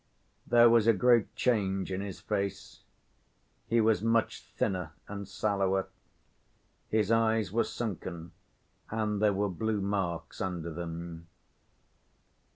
There 0.47 0.67
was 0.67 0.87
a 0.87 0.93
great 0.93 1.35
change 1.35 1.91
in 1.91 2.01
his 2.01 2.19
face; 2.19 2.81
he 3.67 3.79
was 3.79 4.01
much 4.01 4.41
thinner 4.55 4.93
and 5.07 5.27
sallower. 5.27 5.89
His 6.89 7.11
eyes 7.11 7.51
were 7.51 7.63
sunken 7.63 8.31
and 8.89 9.21
there 9.21 9.31
were 9.31 9.47
blue 9.47 9.79
marks 9.79 10.41
under 10.41 10.73
them. 10.73 11.27